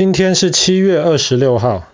[0.00, 1.84] 今天是七月二十六号。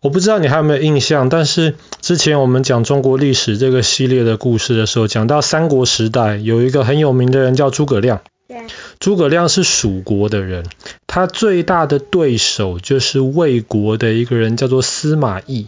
[0.00, 8.20] 我不知道你还有没有印象，但是之前我们讲中国历史这个系列的故事的时候，讲到三国时代有一个很有名的人叫诸葛亮。
[8.46, 8.58] 对。
[9.00, 10.66] 诸葛亮是蜀国的人，
[11.08, 15.66] 他最大的对手就是魏国的一个人叫做司马懿。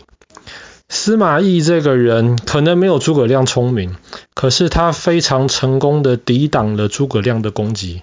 [0.88, 3.96] 司马懿这个人可能没有诸葛亮聪明，
[4.34, 8.02] 可是他非常成功的抵挡了诸葛亮的攻击。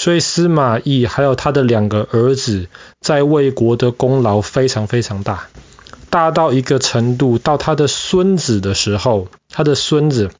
[0.00, 2.68] 所以司马懿还有他的两个儿子
[3.02, 5.48] 在魏国的功劳非常非常大，
[6.08, 10.30] 大到一个程度，到他的孙子的时候，他的孙子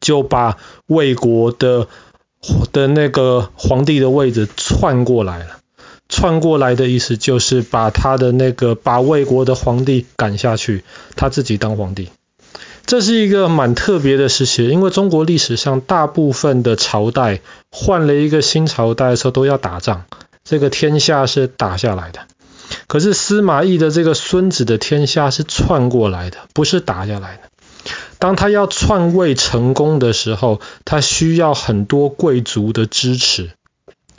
[0.00, 1.88] 就把魏国的
[2.70, 5.58] 的那个皇帝的位置篡过来了。
[6.08, 10.84] 篡过来的意思就是把他的那个把魏国的皇帝赶下去，
[11.16, 12.10] 他自己当皇帝。
[12.92, 20.02] 这是一个蛮特别的时期，因为中国历史上大部分的朝代换了一个新朝代的时候都要打仗，
[20.44, 22.20] 这个天下是打下来的。
[22.88, 27.92] 可是司马懿的这个孙子的天下是篡过来的，不是打下来的。
[28.18, 33.52] 当他要篡位成功的时候，他需要很多贵族的支持。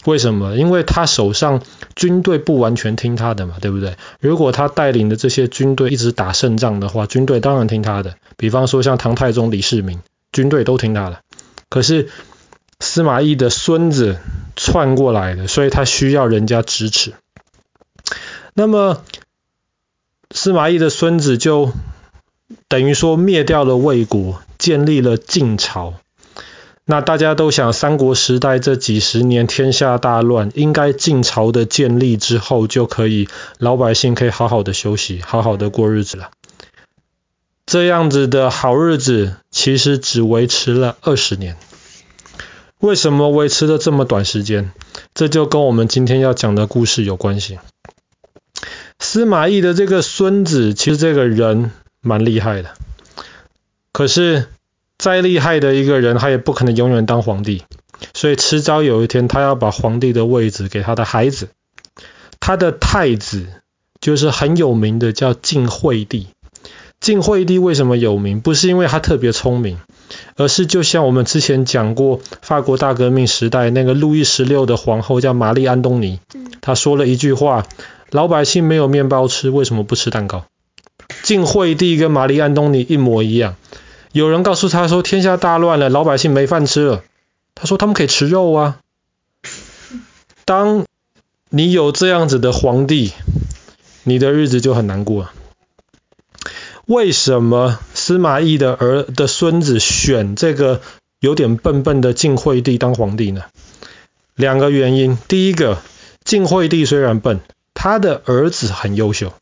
[0.05, 0.55] 为什么？
[0.57, 1.61] 因为他手上
[1.95, 3.95] 军队不完全听他的嘛，对不对？
[4.19, 8.15] 如果他带领的这些军队一直打胜仗的话，军队当然听他的。
[8.35, 10.01] 比方说像唐太宗李世民，
[10.31, 11.21] 军队都听他的。
[11.69, 12.09] 可是
[12.79, 14.17] 司马懿的孙子
[14.55, 17.13] 篡过来的，所以他需要人家支持。
[18.53, 19.01] 那么
[20.31, 21.71] 司马懿的孙子就
[22.67, 25.93] 等于说灭掉了魏国，建立了晋朝。
[26.85, 36.31] 那大家都想，三国时代这几十年天下大乱，应该晋朝的建立之后，就可以老百姓可以好好的休息，好好的过日子了。
[37.65, 41.55] 这样子的好日子，其实只维持了二十年。
[42.79, 44.73] 为什么维持了这么短时间？
[45.13, 47.59] 这就跟我们今天要讲的故事有关系。
[48.99, 52.73] 司马懿的这个孙子，其实这个人蛮厉害的，
[53.93, 54.49] 可是。
[54.97, 57.63] 再厉害的一个人，他也不可能永远当皇帝，
[58.13, 61.49] 所以迟早有一天，他要把皇帝的位置给他的孩子。
[62.39, 63.47] 他的太子
[64.01, 66.27] 就是很有名的，叫晋惠帝。
[66.99, 68.39] 晋惠帝为什么有名？
[68.39, 69.77] 不是因为他特别聪明，
[70.37, 76.19] 而是就像我们之前讲过，法国大革命时代那个路易十六的皇后叫玛丽安东尼，
[76.61, 77.65] 她说了一句话：
[78.09, 80.45] 老百姓没有面包吃，为什么不吃蛋糕？
[81.23, 83.55] 晋惠帝跟玛丽安东尼一模一样。
[84.13, 87.03] 有人告诉他说：“天下大乱了，老百姓没饭吃了。”
[87.55, 88.79] 他说：“他们可以吃肉啊。”
[90.45, 90.85] 当
[91.49, 93.11] 你有这样子的皇帝，
[94.03, 95.29] 你的日子就很难过。
[96.85, 100.81] 为什么司马懿的儿的孙子选这个
[101.19, 103.45] 有点笨笨的晋惠帝当皇帝呢？
[104.35, 105.17] 两个原因。
[105.27, 105.79] 第一个，
[106.23, 107.39] 晋惠帝虽然笨，
[107.73, 109.33] 他的儿子很优秀，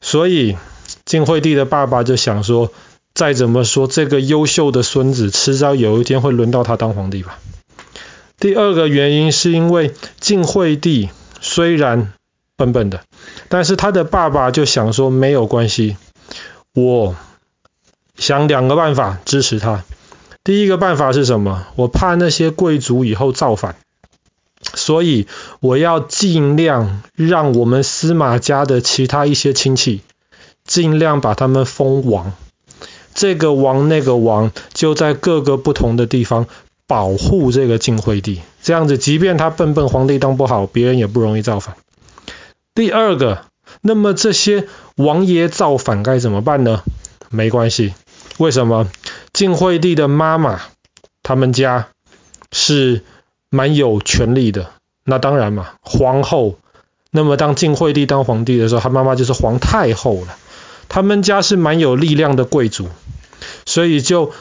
[0.00, 0.56] 所以
[1.04, 2.72] 晋惠帝的爸爸就想说。
[3.18, 7.40] 再怎么说，这个优秀的孙子迟早有一天会轮到他当皇帝吧。
[8.38, 12.12] 第二个原因是因为晋惠帝虽然
[12.54, 13.00] 笨笨的，
[13.48, 15.96] 但是他的爸爸就想说没有关系，
[16.76, 17.16] 我
[18.14, 19.82] 想两个办法支持他。
[20.44, 21.66] 第一个办法是什么？
[21.74, 23.74] 我怕那些贵族以后造反，
[24.74, 25.26] 所以
[25.58, 30.02] 我要尽量让我们司马家的其他一些亲戚，
[30.64, 32.32] 尽量把他们封王。
[33.18, 36.46] 这个王那个王就在各个不同的地方
[36.86, 41.74] 保护这个晋惠帝，这样子，即便他笨笨，皇帝当不好，别人也不容易造反。
[42.76, 43.44] 第二个，
[43.80, 46.84] 那么这些王爷造反该怎么办呢？
[47.28, 47.92] 没关系，
[48.38, 48.88] 为什么？
[49.32, 50.60] 晋惠帝的妈妈
[51.24, 51.88] 他们家
[52.52, 53.02] 是
[53.50, 54.70] 蛮有权力的，
[55.02, 56.56] 那当然嘛，皇后。
[57.10, 60.36] 那么当晋惠帝当皇帝的时候，他妈妈就是皇太后了。
[60.88, 62.88] 他们家是蛮有力量的贵族，
[63.66, 64.32] 所以就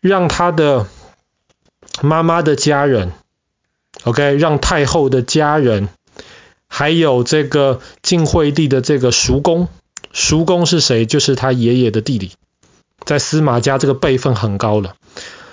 [0.00, 0.86] 让他的
[2.02, 3.12] 妈妈的家人
[4.04, 5.88] ，OK，让太后的家人，
[6.68, 9.68] 还有这个晋惠帝的这个叔公，
[10.12, 11.06] 叔公是谁？
[11.06, 12.32] 就是他爷爷的弟弟，
[13.04, 14.96] 在司马家这个辈分很高了，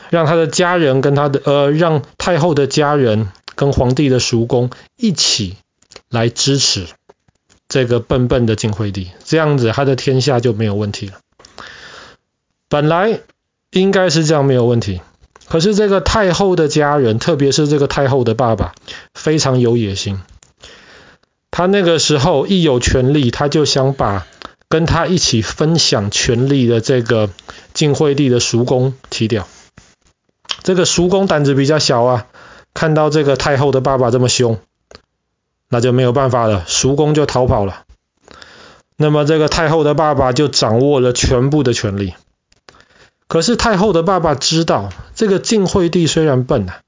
[0.10, 5.56] 让他的家人跟他的呃，让太后的家人跟皇帝的叔公一起
[6.10, 6.88] 来支持。
[7.72, 11.14] 这个笨笨的晋惠帝，这样子他的天下就没有问题了。
[12.68, 13.22] 本来
[13.70, 15.00] 应该是这样没有问题，
[15.48, 18.74] 可是这个太后的家人，特别是这个太后的爸爸，
[19.14, 20.20] 非常有野心。
[21.50, 24.28] 他那个时候一有权力，他就想把
[24.68, 27.30] 跟他一起分享权力的这个
[27.74, 29.48] 晋惠帝的叔公踢掉。
[30.62, 32.28] 这个叔公胆子比较小啊，
[32.74, 34.60] 看到这个太后的爸爸这么凶。
[35.74, 37.84] 那就没有办法了，叔公就逃跑了。
[38.98, 42.14] 那么这个太后的爸爸就掌握了全部的权力。
[43.28, 46.82] 可是太后的爸爸知道，这个晋惠帝虽然笨啊，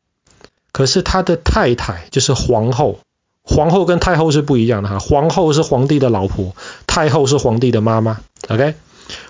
[0.74, 3.00] 可是他的太太就是皇后，
[3.44, 6.54] 皇后跟太后是不一样的哈，皇后是皇帝的老婆，
[6.86, 8.20] 太后是皇帝的妈妈。
[8.50, 8.76] OK，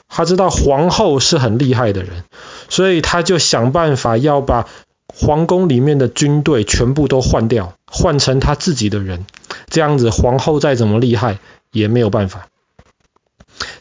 [0.09, 2.23] 他知道皇后是很厉害的人，
[2.67, 4.67] 所以他就想办法要把
[5.07, 9.27] 皇宫里面的军队全部都换掉，换成他自己的人，
[9.73, 11.39] 这样子皇后再怎么厉害
[11.71, 12.47] 也没有办法。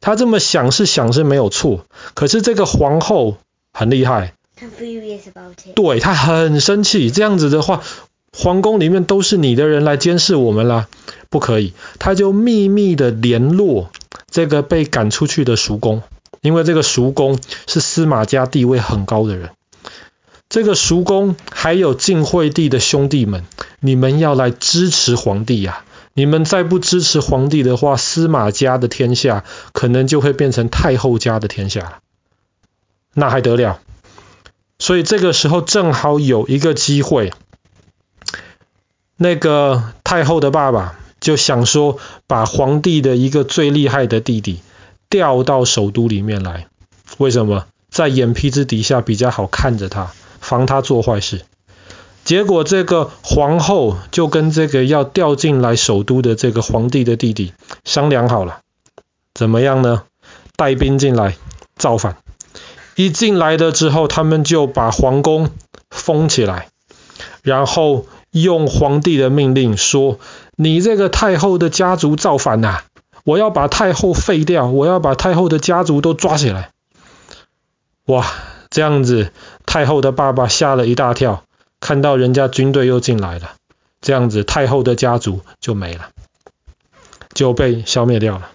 [0.00, 1.84] 他这么想是想是没有错，
[2.14, 3.36] 可是这个皇后
[3.74, 4.32] 很厉害，
[5.74, 7.10] 对，他很生气。
[7.10, 7.82] 这样子的话，
[8.32, 10.88] 皇宫里面都是你的人来监视我们啦，
[11.28, 11.74] 不可以。
[11.98, 13.90] 他就秘密的联络
[14.30, 16.02] 这个被赶出去的叔公，
[16.40, 19.50] 因为这个叔公是司马家地位很高的人。
[20.48, 23.44] 这个叔公还有晋惠帝的兄弟们，
[23.84, 25.84] 你们要来支持皇帝呀。
[26.14, 31.98] 你们再不支持皇帝的话，司马家的天下可能就会变成太后家的天下了，
[33.14, 33.80] 那还得了？
[34.78, 37.32] 所以这个时候正好有一个机会，
[39.16, 44.60] 那个太后的爸爸就想说，把皇帝的一个最厉害的弟弟
[45.08, 46.68] 调到首都里面来，
[47.16, 47.66] 为什么？
[47.90, 51.46] 在眼皮子底下比较好看着他，防他做坏事。
[52.32, 57.52] 结果这个皇后就跟这个要调进来首都的这个皇帝的弟弟
[57.84, 58.60] 商量好了，
[59.34, 60.04] 怎么样呢？
[60.56, 61.36] 带兵进来
[61.76, 62.16] 造反。
[62.94, 65.50] 一进来的之后，他们就把皇宫
[65.90, 66.68] 封起来，
[67.42, 70.18] 然后用皇帝的命令说
[70.56, 72.78] ：“你这个太后的家族造反呐！
[73.24, 76.70] 我要把太后废掉，我要把太后的家族都抓起来。”
[78.08, 78.24] 哇，
[78.70, 79.32] 这样子，
[79.66, 81.44] 太后的爸爸吓了一大跳。
[81.82, 83.56] 看到人家军队又进来了，
[84.00, 86.10] 这样子太后的家族就没了，
[87.34, 88.50] 就被消灭掉了。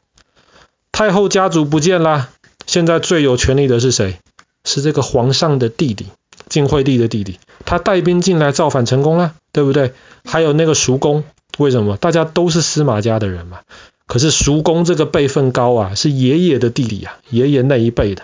[0.93, 2.29] 太后家族不见了，
[2.65, 4.17] 现在最有权力的是谁？
[4.63, 6.07] 是这个皇上的弟弟，
[6.47, 7.37] 晋惠帝的弟弟。
[7.65, 9.93] 他带兵进来造反成功了，对不对？
[10.23, 11.25] 还有那个叔公，
[11.57, 11.97] 为什么？
[11.97, 13.59] 大家都是司马家的人嘛。
[14.07, 18.23] 可是叔公这个辈分高啊，是爷爷的弟弟啊，爷爷那一辈的。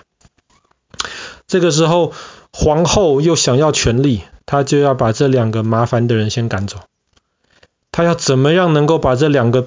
[1.46, 2.14] 这个时候
[2.54, 4.22] 皇后又想要权力。
[4.46, 6.78] 他就要把这两个麻烦的人先赶走。
[7.92, 9.64] 他要怎么样能够把这两个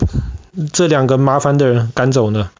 [0.72, 2.50] 这两个麻烦的人赶走呢？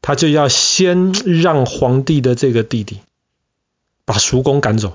[0.00, 3.00] 他就要先让皇帝的这个弟弟
[4.04, 4.94] 把叔公赶走，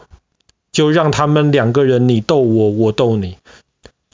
[0.71, 3.37] 就让他们两个人你斗我，我斗你，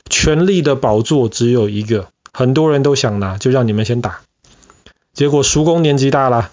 [0.10, 4.22] 权力的宝座只有一个，很多人都想拿，就让你们先打。
[5.14, 6.52] 结果叔公年纪大了，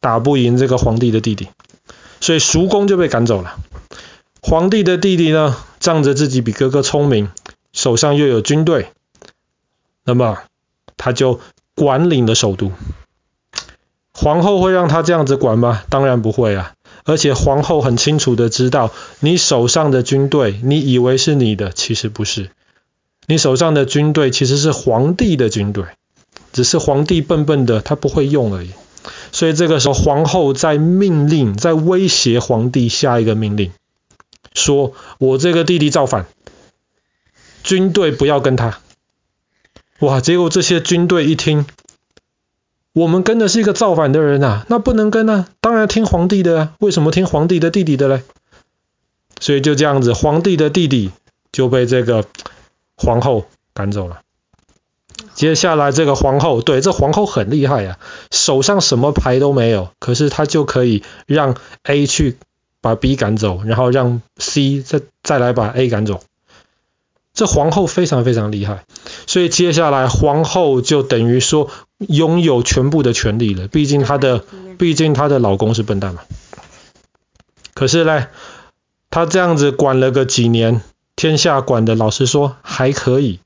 [0.00, 1.48] 打不赢这个皇帝的弟弟，
[2.20, 3.56] 所以叔公就被赶走了。
[4.42, 7.30] 皇帝的弟弟呢，仗着自己比哥哥聪明，
[7.72, 8.88] 手上又有军队，
[10.04, 10.38] 那么
[10.96, 11.40] 他就
[11.76, 12.72] 管理了首都。
[14.12, 15.82] 皇后会让他这样子管吗？
[15.88, 16.74] 当然不会啊！
[17.04, 18.90] 而且皇后很清楚的知道，
[19.20, 22.50] 你手上的军队，你以为是你的，其实不是。
[23.28, 25.84] 你手上的军队其实是皇帝的军队，
[26.52, 28.70] 只是皇帝笨笨的，他不会用而已。
[29.30, 33.70] 所以这个时候，皇后在命令，在威胁皇帝下一个命令。
[34.54, 36.26] 说我这个弟弟造反，
[37.62, 38.78] 军队不要跟他。
[40.00, 40.20] 哇！
[40.20, 41.64] 结果这些军队一听，
[42.92, 46.74] 我们跟的是一个造反的人啊，那不能跟啊，当然听皇帝的啊。
[46.80, 48.22] 为什么听皇帝的弟弟的嘞？
[49.38, 51.12] 所以就这样子，皇帝的弟弟
[51.52, 52.24] 就被这个
[52.96, 54.22] 皇后赶走了。
[55.34, 57.98] 接下来这个皇后，对，这皇后很厉害啊，
[58.30, 62.36] 手上什么牌都没有，可是她就可以让 A 去。
[62.82, 66.20] 把 B 赶走，然后让 C 再再来把 A 赶走。
[67.32, 68.84] 这皇后非常非常厉害，
[69.26, 73.68] 所以接下来皇后就等于说拥有全部的权利了。
[73.68, 74.44] 毕竟她的，
[74.76, 76.20] 毕竟她的老公是笨蛋嘛。
[77.72, 78.26] 可是呢，
[79.08, 80.82] 她这样子管了个几年，
[81.16, 83.40] 天下管的老实说还可以。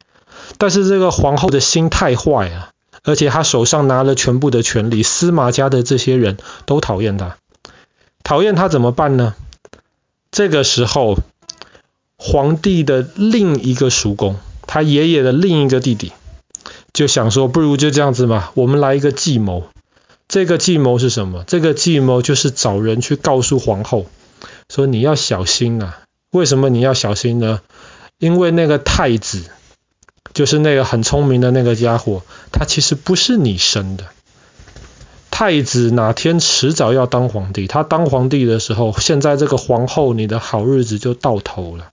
[0.58, 2.70] 但是这个皇后的心太坏了，
[3.04, 7.36] 而且她手上拿了全部的权利，司马家的这些人都讨厌她。
[8.26, 9.36] 讨厌他怎么办呢？
[10.32, 11.16] 这个时候，
[12.18, 14.34] 皇帝的另一个叔公，
[14.66, 16.10] 他爷爷的另一个弟弟，
[16.92, 19.68] 就想说，不如就这样子嘛，我们来一个计谋。
[20.26, 21.44] 这个计谋是什么？
[21.46, 24.06] 这个计谋就是找人去告诉皇后，
[24.68, 26.00] 说你要小心啊。
[26.32, 27.60] 为什么你要小心呢？
[28.18, 29.44] 因为那个太子，
[30.34, 34.06] 就是那个很聪明的那个家伙，他其实不是你生的。
[35.38, 41.90] 太子哪天迟早要当皇帝，他当皇帝的时候，现在这个皇后，你的好日子就到头了。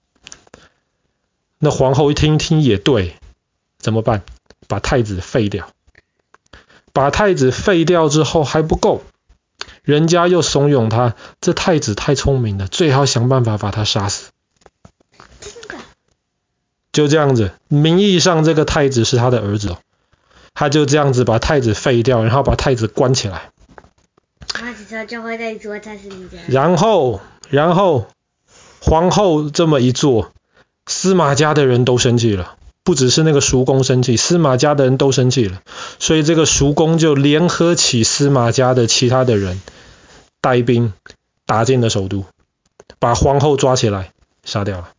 [1.59, 3.17] 那皇后一听听也对，
[3.79, 4.21] 怎么办？
[4.69, 5.67] 把太子废掉。
[6.93, 9.03] 把太子废掉之后还不够，
[9.81, 14.31] 人家又怂恿他，这太子太聪明了，最好想办法把他杀死。
[16.93, 19.77] 就这样子，名义上这个太子是他的儿子哦，
[20.53, 23.51] 他就这样子把太子废掉，然后把太子关起来。
[26.47, 28.07] 然后，然后
[28.79, 30.31] 皇后这么一做，
[30.85, 32.55] 司马家的人都生气了。
[32.85, 35.61] 不只是那个叔公生气，司马家的人都生气了，
[35.99, 39.61] 所以这个叔公就联合起司马家的其他的人，
[40.41, 40.91] 带兵
[41.45, 42.25] 打进了首都，
[42.99, 44.11] 把皇后抓起来
[44.43, 44.89] 杀掉了。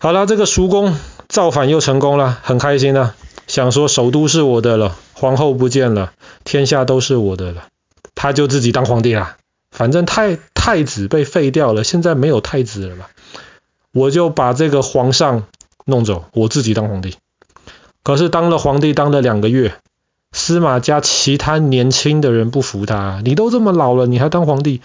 [0.00, 0.98] 好了，这个叔公
[1.28, 3.14] 造反又成功了，很开心了，
[3.46, 6.12] 想说首都是我的了，皇后不见了，
[6.44, 7.68] 天下都是我的了，
[8.14, 9.36] 他就自己当皇帝了。
[9.70, 13.06] 反正太太子被废掉了，现在没有太子了嘛，
[13.92, 15.44] 我就把这个皇上。
[15.88, 17.14] 弄走，我自己当皇帝。
[18.02, 19.76] 可是当了皇帝，当了两个月，
[20.32, 24.80] 司马家其他年轻的人不服他，你都这么老了，你还当皇帝？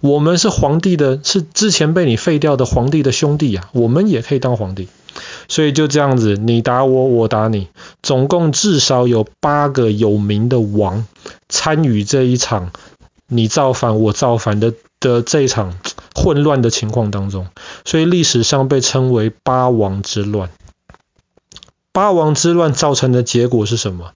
[0.00, 4.88] 我们是皇帝的，是之前被你废掉的皇帝的兄弟啊，我们也可以当皇帝。
[5.48, 7.68] 所以就这样子，你打我，我打你，
[8.02, 11.06] 总共至少有八个有名的王
[11.48, 12.72] 参与这一场
[13.26, 15.78] 你造反我造反的的这一场。
[16.12, 17.46] 混乱的情况当中，
[17.84, 20.50] 所以历史上被称为八王之乱。
[21.92, 24.12] 八王之乱造成的结果是什么？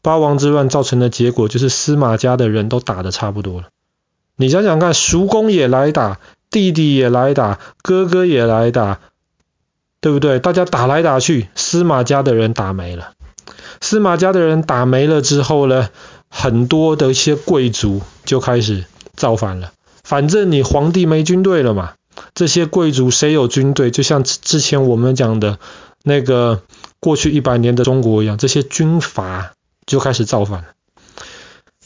[0.00, 3.68] 八王之乱造成的结果就是司马家的人都打得差不多了。
[4.36, 9.00] 你想想看，叔公也来打，弟弟也来打，哥哥也来打，
[10.00, 10.38] 对不对？
[10.38, 13.12] 大家打来打去，司马家的人打没了。
[13.80, 15.88] 司马家的人打没了之后呢，
[16.28, 19.72] 很多的一些贵族就开始造反了。
[20.04, 21.94] 反正你皇帝没军队了嘛，
[22.34, 23.90] 这些贵族谁有军队？
[23.90, 25.58] 就像之前我们讲的
[26.02, 26.62] 那个
[27.00, 29.52] 过去一百年的中国一样，这些军阀
[29.86, 30.68] 就开始造反了。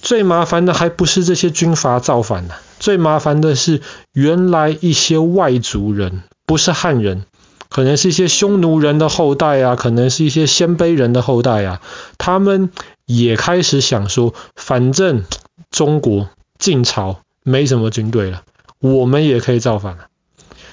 [0.00, 3.80] 最麻烦的还不是这些军阀造反了，最麻烦的是
[4.12, 7.24] 原来一些外族人，不是汉人，
[7.72, 11.80] 可能是一些匈奴人的后代啊，可能是一些鲜卑人的后代啊，
[12.18, 12.70] 他们
[13.06, 15.24] 也开始想说，反正
[15.70, 17.18] 中国晋朝。
[17.44, 18.44] 没什么军队了，
[18.78, 20.06] 我们也可以造反了，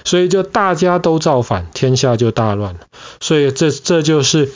[0.04, 2.80] 所以就大家都造反，天下就大乱了。
[3.20, 4.52] 所以这这就是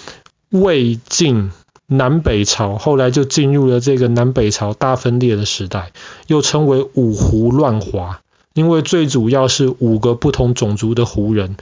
[0.51, 1.51] 魏晋
[1.89, 5.91] 南北朝，后来就进入了这个南北朝大分裂的时代，
[6.29, 8.21] 又称为五胡乱华。
[8.53, 11.57] 因为最主要是五个不同种族的胡人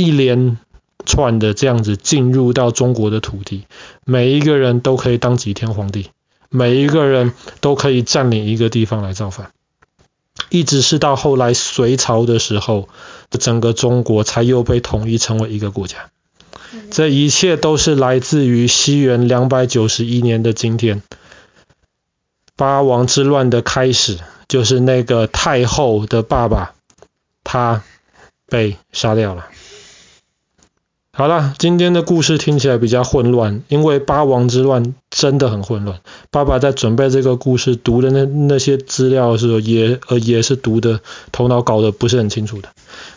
[0.00, 0.56] 一连
[1.04, 3.64] 串的这样子进入到中国的土地，
[4.06, 6.08] 每一个人都可以当几天皇帝，
[6.48, 9.50] 每一个人都可以占领一个地方来造反。
[10.48, 12.88] 一直是到后来隋朝的时候，
[13.30, 16.10] 整个中国才又被统一成为一个国家。
[16.90, 21.02] 这一切都是来自于西元两百九十一年的今天，
[22.56, 26.74] 八王之乱的开始，就是那个太后的爸爸，
[27.44, 27.82] 他
[28.46, 29.46] 被杀掉了。
[31.20, 36.00] 好了，今天的故事听起来比较混乱，因为八王之乱真的很混乱。
[36.30, 41.00] 爸爸在准备这个故事读的那那些资料的时候，也呃也是读的
[41.30, 42.70] 头脑搞得不是很清楚的。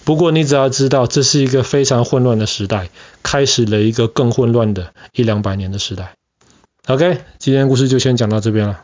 [0.04, 2.90] 不过你只要知道，这是一个非常混乱的时代，
[3.24, 6.16] 开始了一个更混乱的一两百年的时代。
[6.88, 8.82] OK，今天故事就先讲到这边了。